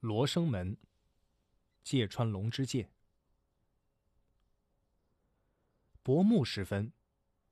[0.00, 0.78] 罗生门，
[1.82, 2.88] 芥川龙之介。
[6.02, 6.90] 薄暮时分，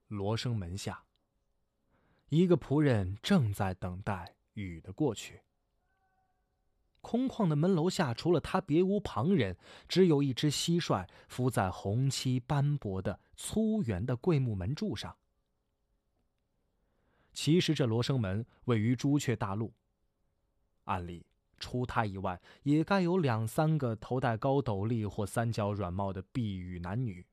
[0.06, 1.04] 罗生门下，
[2.30, 5.42] 一个仆人正在等待雨的过去。
[7.02, 9.54] 空旷的门楼下，除了他，别无旁人，
[9.86, 15.14] 只有一只蟋蟀伏在红漆斑驳的粗圆的桂木门柱上。
[17.34, 19.74] 其实这罗生门位于朱雀大陆，
[20.84, 21.26] 按理
[21.58, 27.26] 除他以外，也该有两三个头戴高斗笠或三角软帽的避雨男女，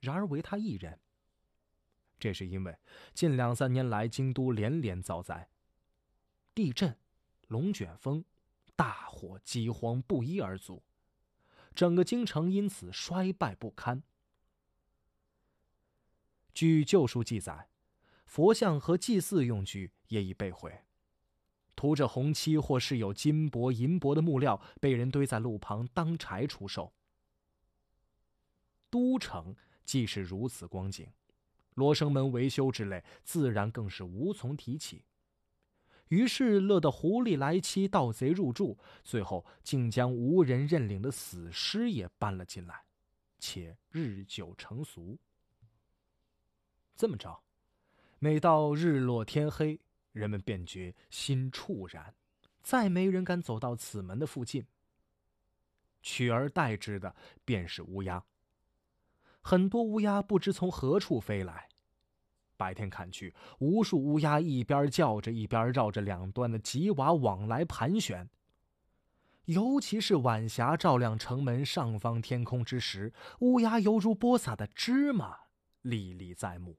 [0.00, 0.98] 然而唯他一人。
[2.18, 2.78] 这是因为
[3.12, 5.48] 近两三年来京都连连遭灾，
[6.54, 6.96] 地震、
[7.48, 8.24] 龙卷风。
[8.76, 10.82] 大火、饥荒不一而足，
[11.76, 14.02] 整个京城因此衰败不堪。
[16.52, 17.68] 据旧书记载，
[18.26, 20.82] 佛像和祭祀用具也已被毁，
[21.84, 26.90] 涂着红漆或是有金箔、银箔的木料被人堆在路旁当柴出售。
[28.88, 31.06] 都城既是如此光景，
[31.74, 35.04] 罗生门维修之类，自然更是无从提起。
[36.08, 42.86] 于是乐得狐狸来妻，盗贼入住，最后竟将无人认领的死尸也搬了进来，
[43.38, 45.18] 且日久成俗。
[46.96, 47.42] 这么着，
[48.18, 49.78] 每到日落天黑，
[50.14, 52.14] 人们便觉心怵然，
[52.62, 54.64] 再没人敢走到此门的附近。
[56.00, 58.24] 取而代之的便是乌鸦，
[59.40, 61.68] 很多乌鸦不知从何处飞来。
[62.56, 68.30] 白天看去，无数乌鸦一边叫着，一边绕着两端的吉瓦往来盘旋。
[69.46, 75.36] 尤其是晚霞照亮城门上方天空之时，乌鸦犹如播撒的芝麻，
[75.82, 76.78] 历历在目。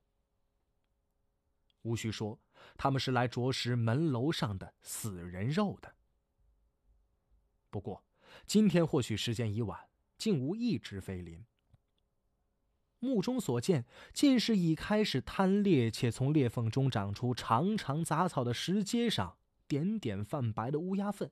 [1.81, 2.39] 无需说，
[2.77, 5.93] 他们是来啄食门楼上的死人肉的。
[7.69, 8.03] 不过，
[8.45, 11.45] 今天或许时间已晚，竟无一只飞临。
[12.99, 19.37] 目中所见，尽是已开始贪裂且从裂缝中长出长长杂草的石阶上，
[19.67, 21.29] 点点泛白的乌鸦粪。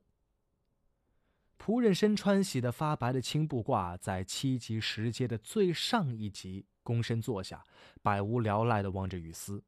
[1.57, 7.63] 仆人身穿洗得发白的青布褂，在七级石阶的最上一级躬身坐下，
[8.01, 9.63] 百无聊赖地望着雨丝，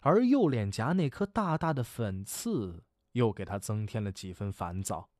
[0.00, 5.10] 而右脸颊那颗大大的粉刺，又给他增添了几分烦躁。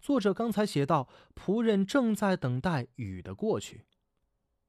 [0.00, 3.84] 作者刚才写道：“仆人正在等待雨的过去。”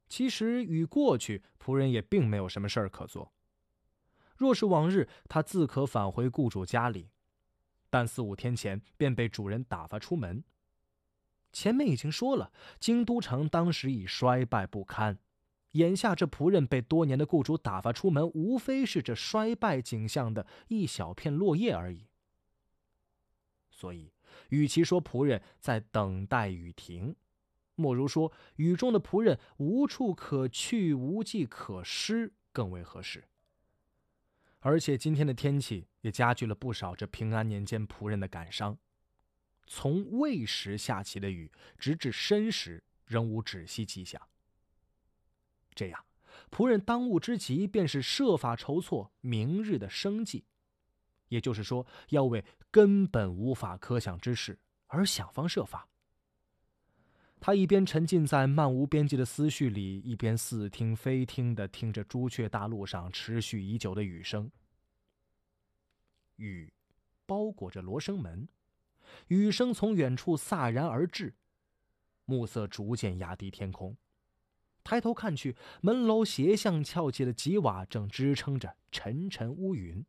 [0.09, 3.31] 其实雨过去，仆人也并没有什么事儿可做。
[4.35, 7.09] 若是往日，他自可返回雇主家里，
[7.89, 10.43] 但四五天前便被主人打发出门。
[11.51, 15.19] 前面已经说了，京都城当时已衰败不堪，
[15.72, 22.07] 眼下这仆人被多年的雇主打发出门，无非是这衰败景象的一小片落叶而已。
[23.69, 24.12] 所以，
[24.50, 27.16] 与其说仆人在等待雨停，
[27.75, 33.25] 莫如说，雨中的仆人无处可去，无计可施，更为合适。
[34.62, 38.78] 而且今天的天气也加剧了不少这平安年间仆人的感伤。
[39.66, 44.22] 从未时下起的雨，直至申时，仍无止息迹象。
[45.79, 46.06] 这样，
[46.51, 50.44] 仆人当务之急便是设法筹措明日的生计，
[51.29, 55.88] 也就是说，要为根本无法可想之事而想方设法。
[57.39, 64.51] 他一边沉浸在漫无边际的思绪里，一边似听非听的听着朱雀大陆上持续已久的雨声。
[66.35, 66.73] 雨
[67.25, 68.50] 包裹着罗生门，
[69.29, 71.34] 雨声从远处飒然而至，
[72.25, 73.95] 暮色逐渐压低天空。
[74.89, 80.03] 抬头看去，门楼斜向翘起的几瓦正支撑着沉沉乌云。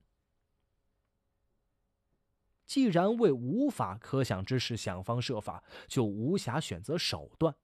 [2.64, 7.54] 既然为无法可想之事想方设法，就无暇选择手段。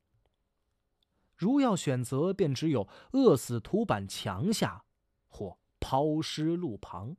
[1.38, 4.84] 如要选择，便只有饿死土板墙下，
[5.26, 7.16] 或抛尸路旁，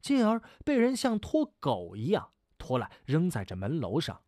[0.00, 4.22] 进而被人像拖狗一样拖来扔在这门楼上。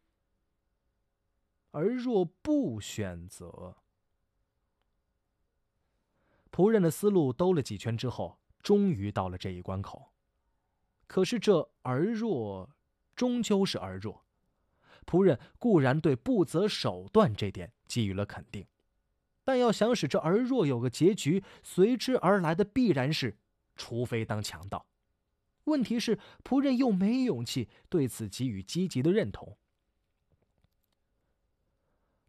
[1.70, 3.78] 而若不选择，
[6.52, 10.12] 仆人的思路兜了几圈之后，终于到了这一关口。
[11.06, 12.70] 可是这儿弱，
[13.16, 14.24] 终究是儿弱。
[15.06, 18.66] 仆人固然对不择手段这点给予了肯定，
[19.42, 23.36] 但要想使这儿弱有个结局，随之而来的必然是，
[23.74, 24.86] 除非当强盗。
[25.64, 29.56] 问题是仆人又没勇气对此给予积极的认同。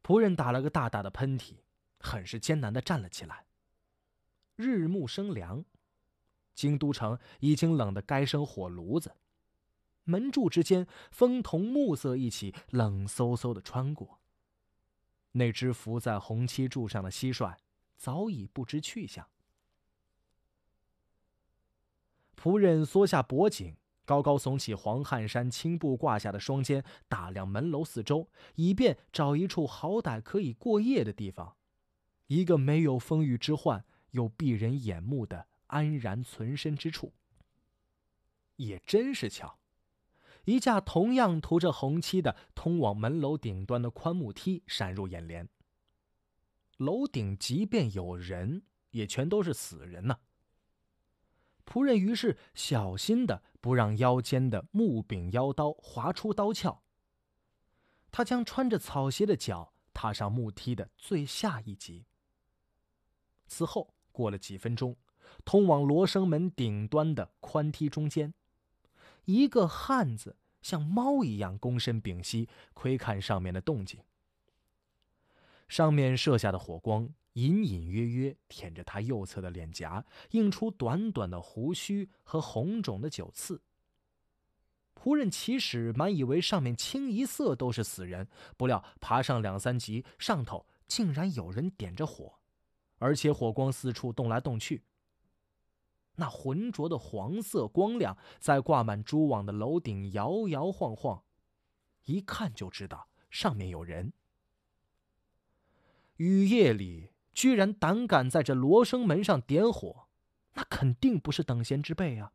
[0.01, 1.57] 仆人打了个大大的喷嚏，
[1.99, 3.45] 很是艰难的站了起来。
[4.55, 5.65] 日暮生凉。
[6.53, 9.15] 京都城已经冷得该生火炉子，
[10.03, 14.19] 门柱之间，风同暮色一起冷飕飕的穿过。
[15.31, 17.55] 那只伏在红漆柱上的蟋蟀，
[17.97, 19.27] 早已不知去向。
[22.37, 31.55] 仆人缩下脖颈，高高耸起黄汗衫青布挂下的双肩，打量门楼四周，以便找一处好歹可以过夜的地方，
[32.27, 33.83] 一个没有风雨之患
[34.13, 37.13] 又避人眼目的安然存身之处。
[38.55, 39.59] 也真是巧。
[40.45, 45.47] 一架同样涂着红漆的通往门楼顶端的宽木梯闪入眼帘。
[46.77, 50.19] 楼顶即便有人，也全都是死人呐。
[51.65, 56.83] 仆人于是小心的不让腰间的木柄腰刀划出刀鞘。
[58.11, 62.05] 他将穿着草鞋的脚踏上木梯的最下一级。
[63.47, 64.95] 此后过了几分钟，
[65.43, 68.33] 通往罗生门顶端的宽梯中间。
[69.25, 73.99] 一个汉子像猫一样躬身屏息，窥看上面的动静。
[75.67, 83.61] 上面射下的火光隐隐约约舔着他右侧的脸颊，映出短短的胡须和红肿的酒刺。
[84.93, 92.39] 仆人起始满以为上面清一色都是死人，不料爬上两三级，上头竟然有人点着火，
[93.03, 94.85] 而且火光四处动来动去。
[96.15, 101.21] 那浑浊的黄色光亮在挂满蛛网的楼顶摇摇晃晃，
[102.05, 104.13] 一看就知道上面有人。
[106.15, 110.07] 雨夜里居然胆敢在这罗生门上点火，
[110.53, 112.31] 那肯定不是等闲之辈啊！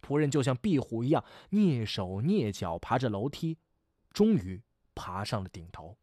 [0.00, 3.58] 仆人就像壁虎一样蹑手蹑脚爬着楼梯，
[4.12, 4.62] 终于
[4.94, 5.98] 爬上了顶头。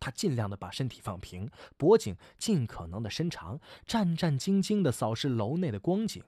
[0.00, 6.24] 他尽量的把身体放平，脖颈尽可能的伸长，战战兢兢的扫视楼内的光景。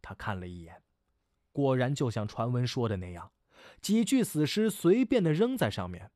[0.00, 0.80] 他看了一眼，
[1.52, 3.32] 果然就像传闻说的那样，
[3.82, 6.12] 几具死尸随便的扔在上面。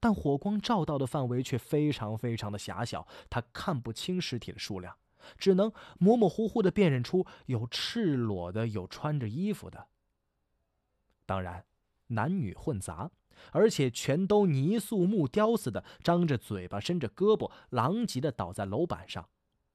[0.00, 4.96] 但火光照到的范围却非常非常的狭小，他看不清尸体的数量，
[5.36, 9.88] 只能模模糊糊的辨认出有赤裸的，有穿着衣服的。
[11.26, 11.66] 当然，
[12.06, 13.10] 男女混杂。
[13.52, 19.28] 而且全都泥塑木雕似的，张着嘴巴，伸着胳膊，狼藉的倒在楼板上，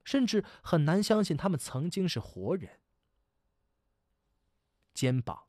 [0.03, 2.79] 甚至很难相信他们曾经是活人。
[4.93, 5.43] 肩膀、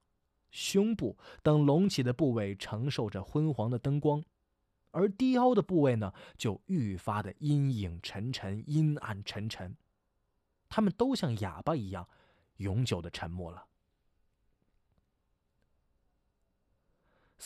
[0.51, 4.25] 胸部等隆起的部位承受着昏黄的灯光，
[4.91, 9.77] 而低凹的部位呢，就愈发的阴影沉沉、阴暗沉沉。
[10.69, 12.09] 他们都像哑巴一样，
[12.57, 13.67] 永久的沉默了。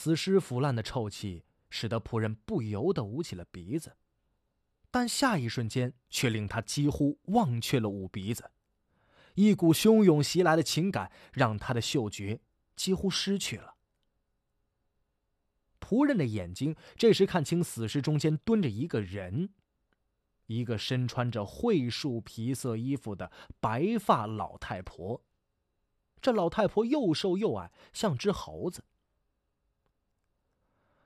[0.00, 3.98] 死尸腐烂的臭气使得仆人不由得捂起了鼻子，
[4.90, 8.50] 但下一瞬间却令他几乎忘却了捂鼻子。
[9.34, 12.40] 一股汹涌袭来的情感让他的嗅觉
[12.74, 13.74] 几乎失去了。
[15.78, 19.50] 仆人的眼睛这时看清死尸中间蹲着一个人，
[20.46, 23.30] 一个身穿着桧树皮色衣服的
[23.60, 25.22] 白发老太婆。
[26.22, 28.84] 这老太婆又瘦又矮，像只猴子。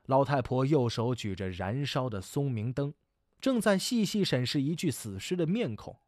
[0.07, 2.93] 老太婆右手举着燃烧的松明灯，
[3.41, 5.99] 正在细细审视一具死尸的面孔。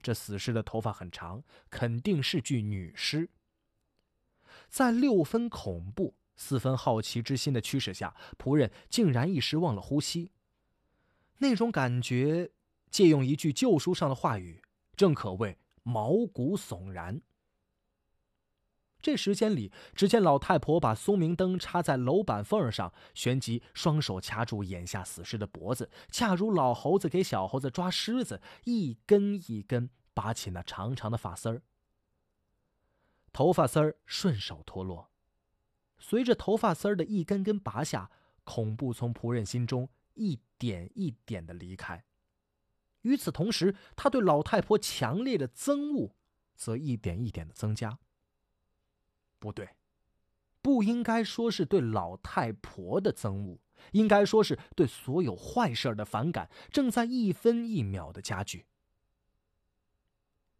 [0.00, 3.28] 这死尸的头发很长，肯定是具女尸。
[4.68, 10.30] 在六分恐怖、四分好奇之心的驱使下，仆人竟然一时忘了呼吸。
[11.38, 12.52] 那种感觉，
[12.90, 14.62] 借用一句旧书上的话语，
[14.96, 17.20] 正可谓毛骨悚然。
[19.06, 31.62] 这时间里，只见老太婆把松明灯插在楼板缝上，旋即双手掐住眼下死尸的脖子，恰如老猴子给小猴子抓虱子，一根一根拔起那长长的发丝儿。
[33.32, 35.08] 头发丝儿顺手脱落，
[36.00, 38.10] 随着头发丝儿的一根根拔下，
[38.42, 42.04] 恐怖从仆人心中一点一点的离开。
[43.02, 46.16] 与此同时，他对老太婆强烈的憎恶，
[46.56, 48.00] 则一点一点的增加。
[49.38, 49.68] 不对，
[50.62, 53.58] 不应该说是对老太婆的憎恶，
[53.92, 58.66] 应该说是对所有坏事的反感，正在一分一秒的加剧。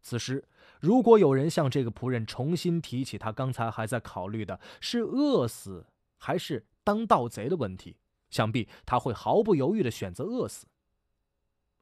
[0.01, 0.47] 此时，
[0.79, 7.97] 如果有人向这个仆人重新提起他刚才还在考虑的是饿死还是当盗贼的问题，
[8.29, 10.67] 想必他会毫不犹豫的选择饿死。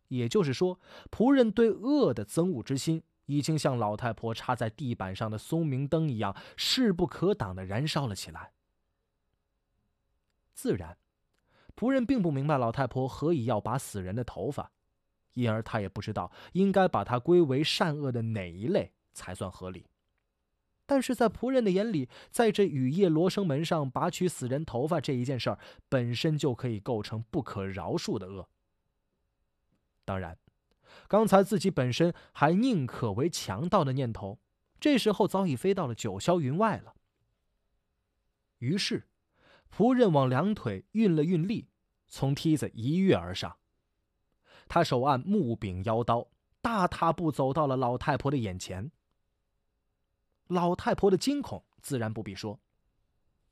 [0.08, 0.80] 也就是说，
[1.12, 3.04] 仆人对恶的憎恶之心。
[3.26, 8.52] 已经像老太婆插在地板上的松明灯一样势不可挡的燃烧了起来。
[10.54, 10.98] 自然，
[11.76, 14.72] 仆人并不明白老太婆何以要拔死人的头发，
[15.34, 19.88] 因而他也不知道应该把它归为善恶的哪一类才算合理。
[20.88, 28.48] 但是在仆人的眼里，在这雨夜罗生门上拔取死人头发这一件事儿，本身就可以构成不可饶恕的恶。
[30.06, 30.38] 当然，
[31.08, 34.40] 刚才自己本身还宁可为强盗的念头，
[34.80, 36.96] 这时候早已飞到了九霄云外了。
[38.60, 39.08] 于是，
[39.72, 41.70] 仆人往两腿运了运力，
[42.08, 43.58] 从梯子一跃而上。
[44.68, 46.28] 他手按木柄腰刀，
[46.62, 48.92] 大踏步走到了老太婆的眼前。
[50.48, 52.60] 老太婆的惊恐自然不必说。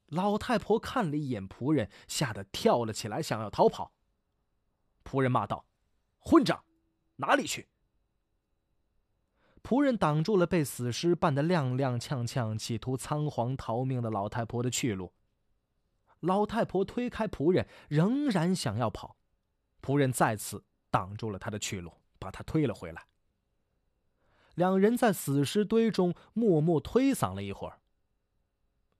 [0.07, 3.93] 老太婆看了一眼仆人，吓得跳了起来，想要逃跑。
[5.03, 5.65] 仆人骂道
[6.19, 6.63] ：“混账，
[7.17, 7.67] 哪里去？”
[9.63, 15.13] 仆人挡住了被死尸绊得踉踉跄跄、企图仓皇逃命的老太婆的去路。
[16.19, 19.15] 老太婆推开仆人，仍然想要跑，
[19.81, 23.05] 仆人再次挡住了他的去路，把他推了回来。
[24.55, 27.79] 两人在死尸堆中默默推搡了一会儿。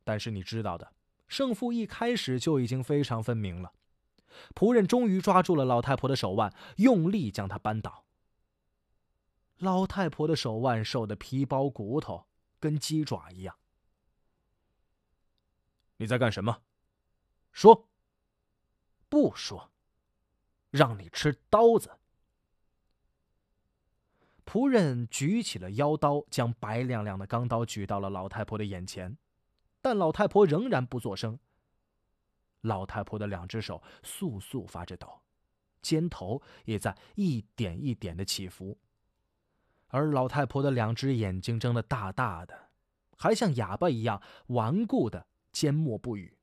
[0.04, 0.94] 但是你知道的，
[1.28, 3.74] 胜负一开始就已经非常分明了。
[4.56, 8.03] 仆人终于抓住了老太婆的手腕，用力将她扳倒。
[9.58, 12.28] 老太婆的手腕瘦的皮包骨头，
[12.60, 13.58] 跟鸡爪一样。
[15.98, 16.62] 你在干什么？
[17.52, 17.90] 说。
[19.10, 19.72] 不说，
[20.72, 22.00] 让你吃刀子。
[24.44, 29.16] 仆人举起了腰刀，将白亮亮的钢刀举到了老太婆的眼前，
[29.84, 31.38] 但老太婆仍然不作声。
[32.62, 35.22] 老太婆的两只手簌簌发着抖，
[35.84, 38.80] 肩头也在一点一点的起伏，
[39.94, 42.72] 而老太婆的两只眼睛睁得大大的，
[43.16, 46.36] 还像哑巴一样顽固的缄默不语。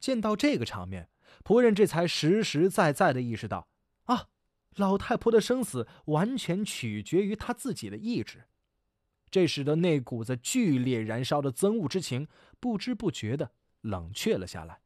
[0.00, 1.08] 见到这个场面，
[1.44, 3.68] 仆人这才实实在在的意识到：
[4.06, 4.26] 啊！
[4.74, 8.48] 老太婆的生死完全取决于她自己的意志，
[9.30, 12.26] 这使得那股子剧烈燃烧的憎恶之情
[12.58, 13.52] 不知不觉的
[13.82, 14.80] 冷却了下来，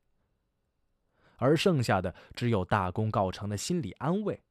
[1.38, 4.42] 而剩下的只有大功告成的心理安慰。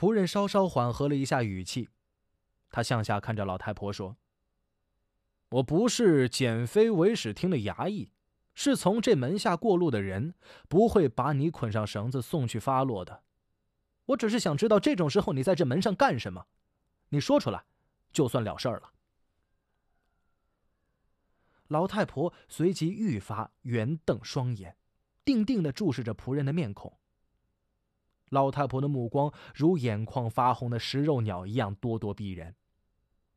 [0.00, 1.90] 仆人稍稍缓和了一下语气，
[2.70, 4.16] 他向下看着老太婆说
[5.50, 8.10] ：“我不是减妃为使厅的衙役，
[8.54, 10.32] 是从这门下过路的人，
[10.70, 13.24] 不会把你捆上绳子送去发落的。”
[14.08, 16.46] 我只是想知道，这种时候你在这门上干什么？
[17.10, 17.66] 你说出来，
[18.10, 18.94] 就算了事儿了。
[21.68, 24.78] 老太婆随即愈发圆瞪双眼，
[25.26, 26.98] 定定的注视着仆人的面孔。
[28.30, 32.56] 老太婆的目光如眼眶发红的食肉鸟一样咄咄逼人，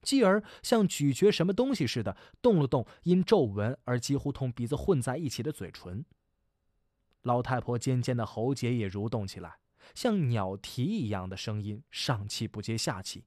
[0.02, 6.04] 继而像咀嚼什么东西似的，动了动因皱纹而几乎同鼻子混在一起的嘴唇。
[7.22, 9.58] 老太婆尖尖的喉结也蠕动起来。
[9.94, 13.26] 像鸟啼一样的声音，上气不接下气。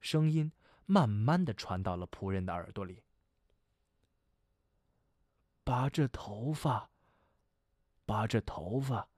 [0.00, 0.52] 声音
[0.84, 3.02] 慢慢的传到了仆人的耳朵里。
[5.64, 6.90] 拔着头发，
[8.04, 9.08] 拔着头发。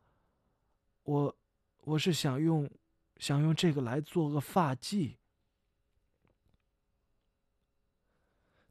[1.09, 1.35] 我，
[1.85, 2.71] 我是想用，
[3.17, 5.17] 想用这个来做个发髻。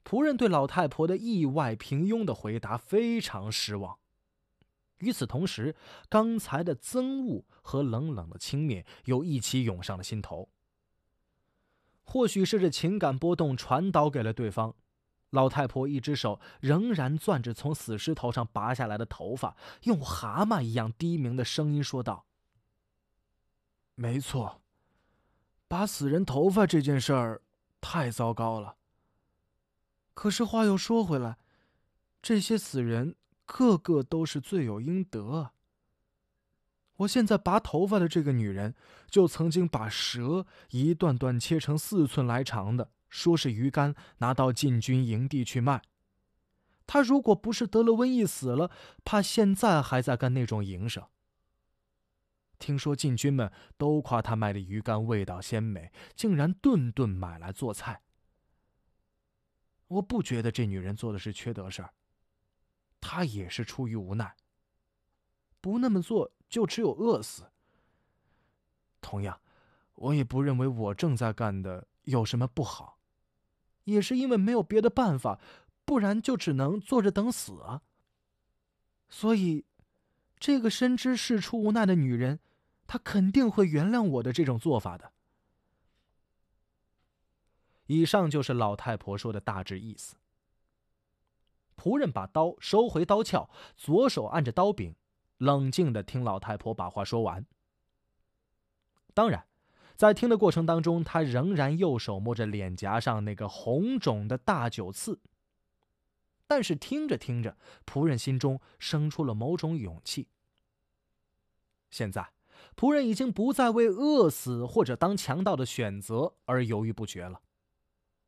[0.06, 3.98] 仆人对老太婆的意外平庸的回答非常失望。
[5.00, 5.76] 与此同时，
[6.10, 10.48] 刚才的憎恶和冷冷的轻蔑又一起涌上了心头。
[12.04, 14.76] 或许是这情感波动传导给了对方，
[15.32, 22.26] 老太婆一只手仍然攥着从死尸头上拔下来的头发，用蛤蟆一样低鸣的声音说道
[24.00, 24.62] ：“没错，
[25.68, 27.42] 拔死人头发这件事儿
[27.82, 28.78] 太糟糕了。
[30.14, 31.38] 可是话又说回来，
[32.22, 33.16] 这些死人……”
[33.50, 35.52] 个个都是罪有应得。
[36.98, 38.76] 我现在拔头发的这个女人，
[39.10, 45.82] 就曾经把蛇一段段切成四寸来长的，说是鱼干，拿到禁军营地去卖。
[46.86, 48.70] 她如果不是得了瘟疫死了，
[49.06, 51.08] 怕现在还在干那种营生。
[52.60, 58.02] 听说禁军们都夸他卖的鱼干味道鲜美，竟然顿顿买来做菜。
[59.88, 61.94] 我不觉得这女人做的是缺德事儿。
[63.00, 64.36] 她也是出于无奈，
[65.62, 67.44] 不那么做就只有饿死。
[69.00, 69.40] 同样，
[69.94, 72.98] 我也不认为我正在干的有什么不好，
[73.84, 75.40] 也是因为没有别的办法，
[75.86, 77.84] 不然就只能坐着等死啊。
[79.08, 79.64] 所以，
[80.38, 82.40] 这个深知事出无奈的女人，
[82.88, 85.12] 他肯定会原谅我的这种做法的。
[87.88, 90.16] 以上就是老太婆说的大致意思。
[91.76, 94.96] 仆人把刀收回刀鞘，左手按着刀柄，
[95.38, 97.46] 冷静的听老太婆把话说完。
[99.14, 99.48] 当然，
[99.96, 105.22] 在听的过程当中，他仍然右手摸着脸颊上那个红肿的大酒刺。
[106.48, 110.28] 但是听着听着，仆人心中生出了某种勇气。
[111.90, 112.34] 现在，
[112.76, 117.42] 仆人已经不再为饿死或者当强盗的选择而犹豫不决了。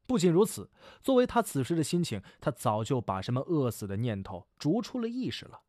[0.07, 5.61] 不仅如此，作为他此时的心情，他早就把什么饿死的念头逐出了意识了，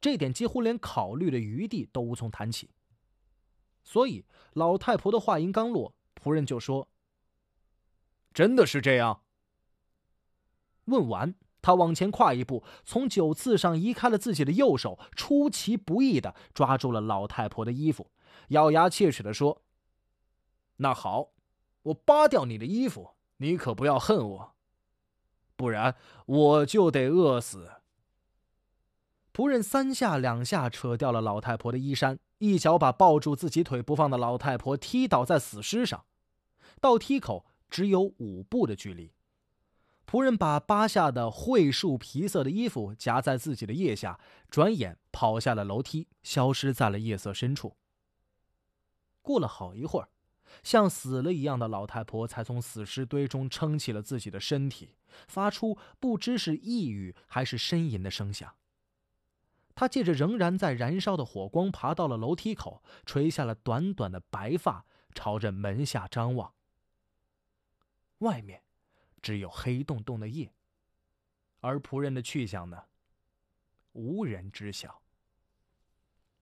[0.00, 2.70] 这点几乎连考虑的余地都无从谈起。
[3.82, 6.88] 所以，老太婆的话音刚落，仆人就说
[8.34, 9.22] ：“真的是这样。”
[10.84, 11.34] 问完。
[11.62, 18.10] 他往前跨一步，从酒刺上移开了自己的右手，出其不意的抓住了老太婆的衣服，
[18.48, 19.62] 咬牙切齿的说
[20.78, 21.28] ：“那好，
[21.84, 24.54] 我扒掉你的衣服，你可不要恨我，
[25.54, 25.94] 不然
[26.26, 27.70] 我就得饿死。”
[29.32, 36.04] 仆人三下两下扯掉了老太婆的衣衫，一脚把抱住自己腿不放的老太婆踢倒在死尸上，
[36.80, 39.12] 到梯口只有五步的距离。
[40.12, 47.78] 仆人把扒下的桧树皮色的衣服夹在自己的腋下，转眼跑下了楼梯，消失在了夜色深处。
[49.22, 50.10] 过了好一会儿，
[50.62, 58.52] 像死了一样的老太婆才从死尸堆中撑起了自己的身体，发出不知是呓语还是呻吟的声响。
[59.74, 66.52] 她借着仍然在燃烧的火光，爬到了楼梯口，垂下了短短的白发，朝着门下张望。
[68.18, 68.62] 外面。
[69.22, 70.52] 只有黑洞洞的夜，
[71.60, 72.84] 而仆人的去向呢？
[73.92, 75.01] 无人知晓。